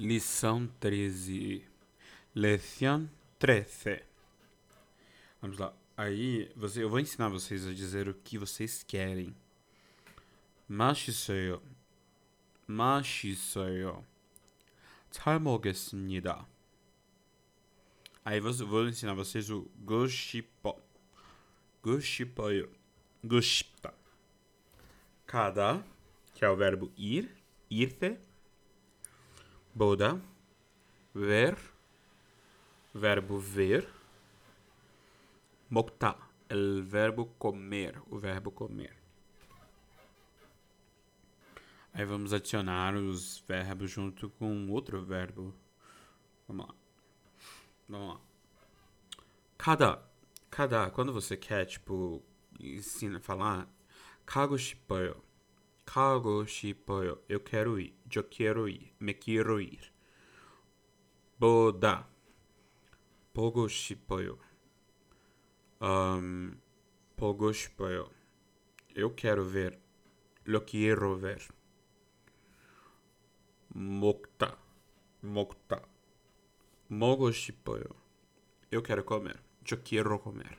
Lição 0.00 0.66
13. 0.80 1.64
Lição 2.34 3.08
13. 3.38 4.02
Vamos 5.40 5.58
lá. 5.58 5.72
Aí, 5.96 6.52
você, 6.54 6.82
eu 6.82 6.90
vou 6.90 7.00
ensinar 7.00 7.28
vocês 7.28 7.66
a 7.66 7.72
dizer 7.72 8.08
o 8.08 8.14
que 8.14 8.38
vocês 8.38 8.82
querem. 8.82 9.34
맛있어요. 10.68 11.62
맛있어요. 12.66 14.04
잘 15.10 15.38
먹겠습니다. 15.38 16.46
Aí 18.24 18.38
eu 18.38 18.66
vou 18.66 18.88
ensinar 18.88 19.14
vocês 19.14 19.48
o 19.50 19.70
gosto 19.84 20.44
Gosto 21.82 22.26
Gosta. 23.24 23.94
Cada, 25.24 25.84
que 26.34 26.44
é 26.44 26.50
o 26.50 26.56
verbo 26.56 26.92
ir, 26.96 27.30
irte. 27.70 28.18
Boda. 29.73 30.21
Ver. 31.13 31.57
Verbo 32.93 33.39
ver. 33.39 33.87
Mokta. 35.69 36.15
o 36.49 36.83
verbo 36.83 37.25
comer. 37.37 38.01
O 38.09 38.17
verbo 38.17 38.51
comer. 38.51 38.95
Aí 41.93 42.05
vamos 42.05 42.33
adicionar 42.33 42.95
os 42.95 43.43
verbos 43.47 43.89
junto 43.89 44.29
com 44.31 44.69
outro 44.69 45.01
verbo. 45.03 45.53
Vamos 46.47 46.67
lá. 46.67 46.75
Vamos 47.87 48.15
lá. 48.15 48.21
Cada. 49.57 50.03
Cada. 50.49 50.89
Quando 50.89 51.13
você 51.13 51.37
quer, 51.37 51.65
tipo, 51.65 52.21
ensina 52.59 53.17
a 53.17 53.21
falar. 53.21 53.67
Kagoshipyo. 54.25 55.30
가고 55.90 56.46
싶어요. 56.46 57.18
Eu 57.28 57.42
quero 57.44 57.78
ir. 57.78 57.94
Eu 58.14 58.28
quero 58.28 58.68
ir. 58.68 58.92
Me 59.00 59.14
quero 59.14 59.60
ir. 59.60 59.80
보다. 61.38 62.08
보고 63.32 63.68
싶어요. 63.68 64.38
Um, 65.80 66.58
보고 67.16 67.52
싶어요. 67.52 68.10
Eu 68.94 69.14
quero 69.14 69.44
ver. 69.44 69.78
Lo 70.46 70.64
quiero 70.64 71.16
ver. 71.16 71.40
먹다. 73.74 74.58
먹다. 75.20 75.82
먹고 76.88 77.30
싶어요. 77.32 77.84
Eu 78.70 78.82
quero 78.82 79.04
comer. 79.04 79.38
Eu 79.70 79.82
quero 79.82 80.18
comer. 80.18 80.56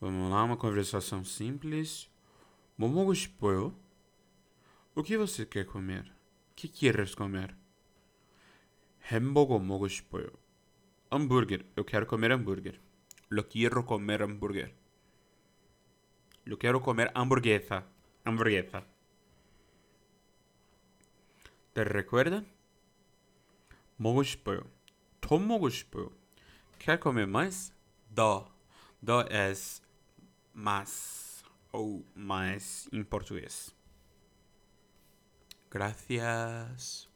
Vamos 0.00 0.30
lá, 0.30 0.44
uma 0.44 0.56
conversação 0.56 1.22
simples. 1.24 2.08
Momogo 2.78 3.12
O 4.94 5.02
que 5.02 5.18
você 5.18 5.44
quer 5.44 5.66
comer? 5.66 6.10
O 6.52 6.54
que 6.56 6.68
queres 6.68 7.14
comer? 7.14 7.54
Hambúrguer 9.10 9.60
mogo. 9.60 9.86
Hambúrguer. 11.10 11.66
Eu 11.76 11.84
quero 11.84 12.06
comer 12.06 12.32
hambúrguer. 12.32 12.80
Lo 13.30 13.44
quiero 13.44 13.84
comer 13.84 14.22
hambúrguer. 14.22 14.74
Eu 16.46 16.56
quero 16.56 16.80
comer 16.80 17.12
hamburguesa. 17.14 17.84
Hamburguesa. 18.24 18.82
¿Te 21.74 21.84
recuerdan? 21.84 22.46
Mogo 23.98 24.24
shipoyo. 24.24 24.66
Tom 25.20 25.40
mogo. 25.40 25.68
Quer 26.78 26.98
comer 26.98 27.26
mais? 27.26 27.72
Dó. 28.08 28.50
Dó 29.02 29.20
é 29.28 29.52
más 30.60 31.42
ou 31.72 32.04
mais 32.14 32.88
em 32.92 33.02
português. 33.02 33.74
Gracias. 35.70 37.08